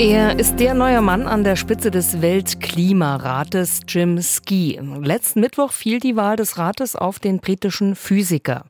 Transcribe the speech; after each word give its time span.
Er 0.00 0.38
ist 0.38 0.60
der 0.60 0.74
neue 0.74 1.00
Mann 1.00 1.26
an 1.26 1.42
der 1.42 1.56
Spitze 1.56 1.90
des 1.90 2.22
Weltklimarates, 2.22 3.80
Jim 3.88 4.22
Ski. 4.22 4.78
Letzten 5.02 5.40
Mittwoch 5.40 5.72
fiel 5.72 5.98
die 5.98 6.14
Wahl 6.14 6.36
des 6.36 6.56
Rates 6.56 6.94
auf 6.94 7.18
den 7.18 7.40
britischen 7.40 7.96
Physiker. 7.96 8.66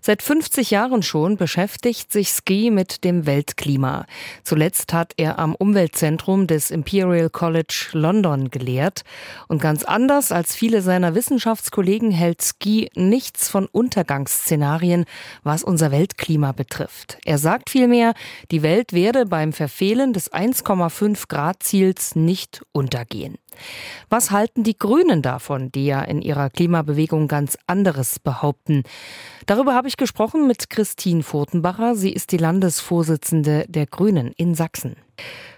Seit 0.00 0.20
50 0.20 0.72
Jahren 0.72 1.04
schon 1.04 1.36
beschäftigt 1.36 2.10
sich 2.10 2.30
Ski 2.30 2.72
mit 2.72 3.04
dem 3.04 3.24
Weltklima. 3.24 4.06
Zuletzt 4.42 4.92
hat 4.92 5.12
er 5.16 5.38
am 5.38 5.54
Umweltzentrum 5.54 6.48
des 6.48 6.72
Imperial 6.72 7.30
College 7.30 7.90
London 7.92 8.50
gelehrt. 8.50 9.04
Und 9.46 9.62
ganz 9.62 9.84
anders 9.84 10.32
als 10.32 10.56
viele 10.56 10.82
seiner 10.82 11.14
Wissenschaftskollegen 11.14 12.10
hält 12.10 12.42
Ski 12.42 12.90
nichts 12.96 13.48
von 13.48 13.66
Untergangsszenarien, 13.66 15.04
was 15.44 15.62
unser 15.62 15.92
Weltklima 15.92 16.50
betrifft. 16.50 17.18
Er 17.24 17.38
sagt 17.38 17.70
vielmehr, 17.70 18.12
die 18.50 18.64
Welt 18.64 18.92
werde 18.92 19.26
beim 19.26 19.52
Verfehlen 19.52 20.12
des 20.12 20.32
1 20.32 20.63
1,5 20.64 21.28
Grad 21.28 21.62
Ziels 21.62 22.16
nicht 22.16 22.62
untergehen. 22.72 23.36
Was 24.08 24.30
halten 24.30 24.64
die 24.64 24.76
Grünen 24.76 25.22
davon, 25.22 25.70
die 25.70 25.86
ja 25.86 26.02
in 26.02 26.22
ihrer 26.22 26.50
Klimabewegung 26.50 27.28
ganz 27.28 27.56
anderes 27.66 28.18
behaupten? 28.18 28.82
Darüber 29.46 29.74
habe 29.74 29.88
ich 29.88 29.96
gesprochen 29.96 30.46
mit 30.46 30.70
Christine 30.70 31.22
Furtenbacher. 31.22 31.94
Sie 31.94 32.12
ist 32.12 32.32
die 32.32 32.38
Landesvorsitzende 32.38 33.66
der 33.68 33.86
Grünen 33.86 34.32
in 34.36 34.54
Sachsen. 34.54 34.96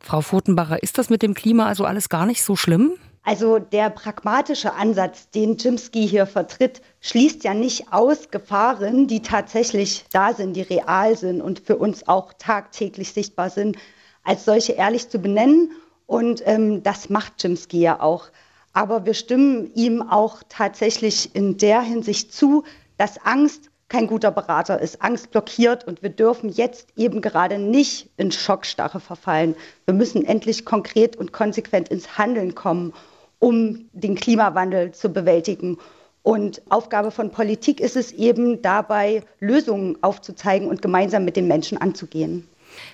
Frau 0.00 0.20
Furtenbacher, 0.20 0.82
ist 0.82 0.98
das 0.98 1.10
mit 1.10 1.22
dem 1.22 1.34
Klima 1.34 1.66
also 1.66 1.84
alles 1.84 2.08
gar 2.08 2.26
nicht 2.26 2.42
so 2.42 2.56
schlimm? 2.56 2.92
Also 3.24 3.60
der 3.60 3.90
pragmatische 3.90 4.72
Ansatz, 4.72 5.30
den 5.30 5.56
Chimsky 5.56 6.08
hier 6.08 6.26
vertritt, 6.26 6.82
schließt 7.00 7.44
ja 7.44 7.54
nicht 7.54 7.92
aus 7.92 8.30
Gefahren, 8.30 9.06
die 9.06 9.22
tatsächlich 9.22 10.04
da 10.12 10.32
sind, 10.32 10.54
die 10.54 10.62
real 10.62 11.16
sind 11.16 11.40
und 11.40 11.60
für 11.60 11.76
uns 11.76 12.08
auch 12.08 12.32
tagtäglich 12.32 13.12
sichtbar 13.12 13.50
sind 13.50 13.76
als 14.22 14.44
solche 14.44 14.72
ehrlich 14.72 15.08
zu 15.08 15.18
benennen. 15.18 15.72
Und 16.06 16.42
ähm, 16.46 16.82
das 16.82 17.10
macht 17.10 17.38
Chimsky 17.38 17.80
ja 17.80 18.00
auch. 18.00 18.26
Aber 18.72 19.04
wir 19.04 19.14
stimmen 19.14 19.70
ihm 19.74 20.02
auch 20.02 20.42
tatsächlich 20.48 21.34
in 21.34 21.58
der 21.58 21.82
Hinsicht 21.82 22.32
zu, 22.32 22.64
dass 22.96 23.24
Angst 23.24 23.70
kein 23.88 24.06
guter 24.06 24.30
Berater 24.30 24.80
ist. 24.80 25.02
Angst 25.02 25.30
blockiert 25.30 25.86
und 25.86 26.02
wir 26.02 26.08
dürfen 26.08 26.48
jetzt 26.48 26.88
eben 26.96 27.20
gerade 27.20 27.58
nicht 27.58 28.08
in 28.16 28.32
Schockstarre 28.32 29.00
verfallen. 29.00 29.54
Wir 29.84 29.92
müssen 29.92 30.24
endlich 30.24 30.64
konkret 30.64 31.16
und 31.16 31.32
konsequent 31.32 31.90
ins 31.90 32.16
Handeln 32.16 32.54
kommen, 32.54 32.94
um 33.38 33.90
den 33.92 34.14
Klimawandel 34.14 34.92
zu 34.92 35.10
bewältigen. 35.10 35.76
Und 36.22 36.62
Aufgabe 36.70 37.10
von 37.10 37.30
Politik 37.30 37.80
ist 37.80 37.96
es 37.96 38.12
eben 38.12 38.62
dabei, 38.62 39.24
Lösungen 39.40 39.98
aufzuzeigen 40.02 40.68
und 40.68 40.80
gemeinsam 40.80 41.26
mit 41.26 41.36
den 41.36 41.46
Menschen 41.46 41.76
anzugehen. 41.76 42.48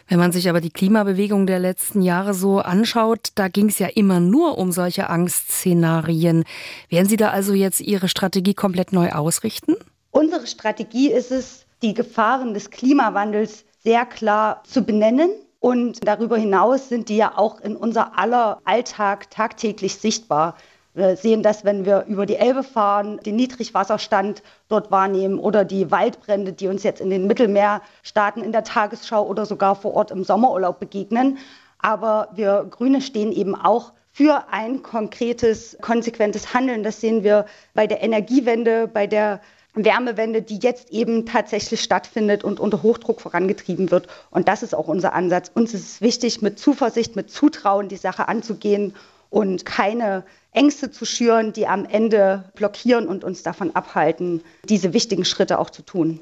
Wenn 0.08 0.18
man 0.18 0.32
sich 0.32 0.48
aber 0.48 0.60
die 0.60 0.70
Klimabewegung 0.70 1.46
der 1.46 1.58
letzten 1.58 2.02
Jahre 2.02 2.34
so 2.34 2.58
anschaut, 2.58 3.28
da 3.34 3.48
ging 3.48 3.68
es 3.68 3.78
ja 3.78 3.88
immer 3.88 4.20
nur 4.20 4.58
um 4.58 4.72
solche 4.72 5.10
Angstszenarien. 5.10 6.44
Werden 6.88 7.08
Sie 7.08 7.16
da 7.16 7.30
also 7.30 7.54
jetzt 7.54 7.80
Ihre 7.80 8.08
Strategie 8.08 8.54
komplett 8.54 8.92
neu 8.92 9.10
ausrichten? 9.12 9.76
Unsere 10.10 10.46
Strategie 10.46 11.10
ist 11.10 11.30
es, 11.30 11.66
die 11.82 11.94
Gefahren 11.94 12.54
des 12.54 12.70
Klimawandels 12.70 13.64
sehr 13.82 14.06
klar 14.06 14.62
zu 14.64 14.82
benennen. 14.82 15.30
Und 15.60 16.06
darüber 16.06 16.36
hinaus 16.36 16.88
sind 16.88 17.08
die 17.08 17.16
ja 17.16 17.36
auch 17.36 17.60
in 17.60 17.76
unser 17.76 18.16
aller 18.18 18.60
Alltag 18.64 19.30
tagtäglich 19.30 19.96
sichtbar. 19.96 20.56
Wir 20.98 21.16
sehen 21.16 21.44
das, 21.44 21.64
wenn 21.64 21.84
wir 21.84 22.06
über 22.08 22.26
die 22.26 22.34
Elbe 22.34 22.64
fahren, 22.64 23.20
den 23.24 23.36
Niedrigwasserstand 23.36 24.42
dort 24.68 24.90
wahrnehmen 24.90 25.38
oder 25.38 25.64
die 25.64 25.92
Waldbrände, 25.92 26.52
die 26.52 26.66
uns 26.66 26.82
jetzt 26.82 27.00
in 27.00 27.08
den 27.08 27.28
Mittelmeerstaaten 27.28 28.42
in 28.42 28.50
der 28.50 28.64
Tagesschau 28.64 29.24
oder 29.24 29.46
sogar 29.46 29.76
vor 29.76 29.94
Ort 29.94 30.10
im 30.10 30.24
Sommerurlaub 30.24 30.80
begegnen. 30.80 31.38
Aber 31.78 32.30
wir 32.34 32.66
Grüne 32.68 33.00
stehen 33.00 33.30
eben 33.30 33.54
auch 33.54 33.92
für 34.10 34.46
ein 34.50 34.82
konkretes, 34.82 35.78
konsequentes 35.80 36.52
Handeln. 36.52 36.82
Das 36.82 37.00
sehen 37.00 37.22
wir 37.22 37.46
bei 37.74 37.86
der 37.86 38.02
Energiewende, 38.02 38.88
bei 38.88 39.06
der 39.06 39.40
Wärmewende, 39.74 40.42
die 40.42 40.58
jetzt 40.58 40.90
eben 40.90 41.26
tatsächlich 41.26 41.80
stattfindet 41.80 42.42
und 42.42 42.58
unter 42.58 42.82
Hochdruck 42.82 43.20
vorangetrieben 43.20 43.92
wird. 43.92 44.08
Und 44.32 44.48
das 44.48 44.64
ist 44.64 44.74
auch 44.74 44.88
unser 44.88 45.12
Ansatz. 45.12 45.52
Uns 45.54 45.74
ist 45.74 45.86
es 45.86 46.00
wichtig, 46.00 46.42
mit 46.42 46.58
Zuversicht, 46.58 47.14
mit 47.14 47.30
Zutrauen 47.30 47.86
die 47.86 47.96
Sache 47.96 48.26
anzugehen 48.26 48.96
und 49.30 49.64
keine 49.64 50.24
Ängste 50.58 50.90
zu 50.90 51.04
schüren, 51.04 51.52
die 51.52 51.68
am 51.68 51.84
Ende 51.84 52.50
blockieren 52.56 53.06
und 53.06 53.22
uns 53.22 53.44
davon 53.44 53.76
abhalten, 53.76 54.42
diese 54.64 54.92
wichtigen 54.92 55.24
Schritte 55.24 55.58
auch 55.60 55.70
zu 55.70 55.82
tun. 55.82 56.20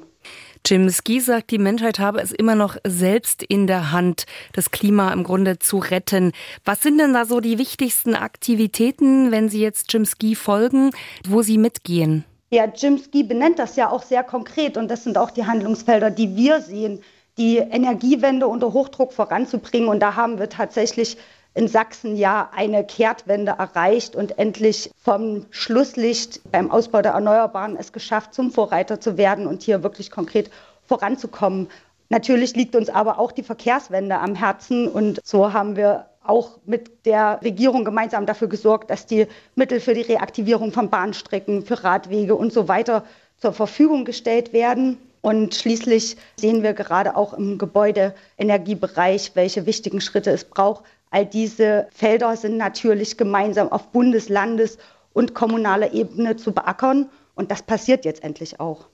Jim 0.65 0.89
Ski 0.91 1.19
sagt, 1.19 1.51
die 1.51 1.57
Menschheit 1.57 1.97
habe 1.97 2.21
es 2.21 2.31
immer 2.31 2.53
noch 2.53 2.75
selbst 2.85 3.41
in 3.41 3.65
der 3.65 3.91
Hand, 3.91 4.25
das 4.53 4.69
Klima 4.69 5.11
im 5.11 5.23
Grunde 5.23 5.57
zu 5.57 5.77
retten. 5.77 6.33
Was 6.65 6.81
sind 6.81 6.99
denn 6.99 7.13
da 7.13 7.25
so 7.25 7.39
die 7.39 7.57
wichtigsten 7.57 8.13
Aktivitäten, 8.13 9.31
wenn 9.31 9.49
Sie 9.49 9.61
jetzt 9.61 9.91
Jim 9.91 10.05
Ski 10.05 10.35
folgen, 10.35 10.91
wo 11.27 11.41
Sie 11.41 11.57
mitgehen? 11.57 12.23
Ja, 12.51 12.65
Jim 12.65 12.97
Ski 12.97 13.23
benennt 13.23 13.59
das 13.59 13.75
ja 13.75 13.89
auch 13.89 14.03
sehr 14.03 14.23
konkret 14.23 14.77
und 14.77 14.89
das 14.89 15.03
sind 15.03 15.17
auch 15.17 15.31
die 15.31 15.45
Handlungsfelder, 15.45 16.11
die 16.11 16.35
wir 16.35 16.61
sehen, 16.61 17.01
die 17.37 17.57
Energiewende 17.57 18.47
unter 18.47 18.73
Hochdruck 18.73 19.13
voranzubringen. 19.13 19.89
Und 19.89 19.99
da 19.99 20.15
haben 20.15 20.39
wir 20.39 20.49
tatsächlich 20.49 21.17
in 21.57 21.67
Sachsen 21.67 22.15
ja 22.15 22.51
eine 22.55 22.85
Kehrtwende 22.85 23.55
erreicht 23.57 24.15
und 24.15 24.37
endlich 24.37 24.91
vom 25.03 25.47
Schlusslicht 25.49 26.39
beim 26.51 26.69
Ausbau 26.69 27.01
der 27.01 27.13
Erneuerbaren 27.13 27.75
es 27.75 27.91
geschafft, 27.91 28.35
zum 28.35 28.51
Vorreiter 28.51 29.01
zu 29.01 29.17
werden 29.17 29.47
und 29.47 29.63
hier 29.63 29.81
wirklich 29.81 30.11
konkret 30.11 30.51
voranzukommen. 30.85 31.67
Natürlich 32.09 32.55
liegt 32.55 32.75
uns 32.75 32.89
aber 32.89 33.17
auch 33.17 33.31
die 33.31 33.41
Verkehrswende 33.41 34.19
am 34.19 34.35
Herzen 34.35 34.87
und 34.87 35.19
so 35.23 35.51
haben 35.51 35.75
wir 35.75 36.05
auch 36.23 36.59
mit 36.65 37.05
der 37.07 37.39
Regierung 37.43 37.85
gemeinsam 37.85 38.27
dafür 38.27 38.49
gesorgt, 38.49 38.91
dass 38.91 39.07
die 39.07 39.25
Mittel 39.55 39.79
für 39.79 39.95
die 39.95 40.01
Reaktivierung 40.01 40.71
von 40.71 40.91
Bahnstrecken, 40.91 41.65
für 41.65 41.83
Radwege 41.83 42.35
und 42.35 42.53
so 42.53 42.67
weiter 42.67 43.03
zur 43.39 43.53
Verfügung 43.53 44.05
gestellt 44.05 44.53
werden. 44.53 44.99
Und 45.21 45.55
schließlich 45.55 46.17
sehen 46.35 46.61
wir 46.61 46.73
gerade 46.73 47.15
auch 47.15 47.33
im 47.33 47.57
Gebäudeenergiebereich, 47.57 49.31
welche 49.33 49.65
wichtigen 49.65 49.99
Schritte 49.99 50.29
es 50.31 50.45
braucht, 50.45 50.83
All 51.09 51.25
diese 51.25 51.87
Felder 51.91 52.35
sind 52.35 52.57
natürlich 52.57 53.17
gemeinsam 53.17 53.71
auf 53.71 53.91
Bundes-, 53.91 54.29
Landes- 54.29 54.77
und 55.13 55.33
kommunaler 55.33 55.93
Ebene 55.93 56.35
zu 56.35 56.51
beackern. 56.51 57.09
Und 57.35 57.51
das 57.51 57.61
passiert 57.61 58.05
jetzt 58.05 58.23
endlich 58.23 58.59
auch. 58.59 58.87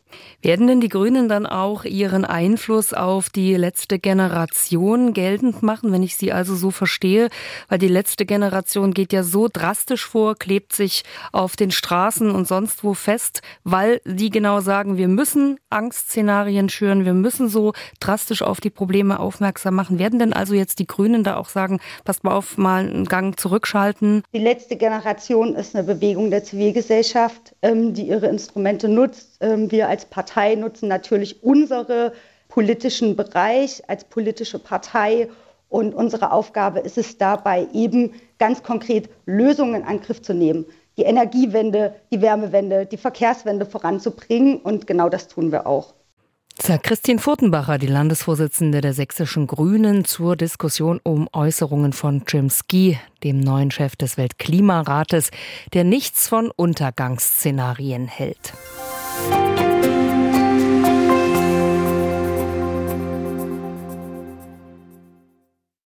Werden 0.43 0.67
denn 0.67 0.81
die 0.81 0.89
Grünen 0.89 1.29
dann 1.29 1.45
auch 1.45 1.85
ihren 1.85 2.25
Einfluss 2.25 2.93
auf 2.93 3.29
die 3.29 3.55
letzte 3.55 3.97
Generation 3.97 5.13
geltend 5.13 5.63
machen, 5.63 5.93
wenn 5.93 6.03
ich 6.03 6.17
sie 6.17 6.33
also 6.33 6.53
so 6.55 6.69
verstehe? 6.69 7.29
Weil 7.69 7.77
die 7.77 7.87
letzte 7.87 8.25
Generation 8.25 8.93
geht 8.93 9.13
ja 9.13 9.23
so 9.23 9.47
drastisch 9.51 10.05
vor, 10.05 10.35
klebt 10.35 10.73
sich 10.73 11.03
auf 11.31 11.55
den 11.55 11.71
Straßen 11.71 12.29
und 12.29 12.45
sonst 12.45 12.83
wo 12.83 12.93
fest, 12.93 13.41
weil 13.63 14.01
die 14.03 14.29
genau 14.29 14.59
sagen, 14.59 14.97
wir 14.97 15.07
müssen 15.07 15.59
Angstszenarien 15.69 16.67
schüren, 16.67 17.05
wir 17.05 17.13
müssen 17.13 17.47
so 17.47 17.71
drastisch 18.01 18.41
auf 18.41 18.59
die 18.59 18.69
Probleme 18.69 19.19
aufmerksam 19.19 19.75
machen. 19.75 19.97
Werden 19.97 20.19
denn 20.19 20.33
also 20.33 20.53
jetzt 20.53 20.79
die 20.79 20.87
Grünen 20.87 21.23
da 21.23 21.37
auch 21.37 21.47
sagen, 21.47 21.79
passt 22.03 22.25
mal 22.25 22.35
auf, 22.35 22.57
mal 22.57 22.85
einen 22.85 23.05
Gang 23.05 23.39
zurückschalten? 23.39 24.23
Die 24.33 24.39
letzte 24.39 24.75
Generation 24.75 25.55
ist 25.55 25.73
eine 25.73 25.85
Bewegung 25.85 26.31
der 26.31 26.43
Zivilgesellschaft, 26.43 27.55
ähm, 27.61 27.93
die 27.93 28.09
ihre 28.09 28.27
Instrumente 28.27 28.89
nutzt. 28.89 29.32
Ähm, 29.43 29.69
wir 29.71 29.89
als 29.89 30.05
Partei 30.05 30.55
nutzen 30.55 30.87
natürlich 30.87 31.43
unsere 31.43 32.13
politischen 32.47 33.15
Bereich 33.15 33.83
als 33.87 34.05
politische 34.05 34.57
Partei. 34.57 35.29
Und 35.69 35.93
unsere 35.93 36.31
Aufgabe 36.31 36.79
ist 36.79 36.97
es 36.97 37.17
dabei 37.17 37.67
eben 37.73 38.13
ganz 38.39 38.63
konkret 38.63 39.09
Lösungen 39.25 39.81
in 39.81 39.83
Angriff 39.83 40.21
zu 40.21 40.33
nehmen, 40.33 40.65
die 40.97 41.03
Energiewende, 41.03 41.95
die 42.11 42.21
Wärmewende, 42.21 42.85
die 42.85 42.97
Verkehrswende 42.97 43.65
voranzubringen. 43.65 44.57
Und 44.57 44.87
genau 44.87 45.09
das 45.09 45.27
tun 45.27 45.51
wir 45.51 45.67
auch. 45.67 45.93
Sagt 46.61 46.83
Christine 46.83 47.19
Furtenbacher, 47.19 47.79
die 47.79 47.87
Landesvorsitzende 47.87 48.81
der 48.81 48.93
sächsischen 48.93 49.47
Grünen, 49.47 50.05
zur 50.05 50.35
Diskussion 50.35 51.01
um 51.03 51.27
Äußerungen 51.33 51.93
von 51.93 52.23
Jim 52.27 52.51
Ski, 52.51 52.99
dem 53.23 53.39
neuen 53.39 53.71
Chef 53.71 53.95
des 53.95 54.17
Weltklimarates, 54.17 55.31
der 55.73 55.83
nichts 55.83 56.27
von 56.27 56.51
Untergangsszenarien 56.55 58.07
hält. 58.07 58.53
life. 59.29 59.72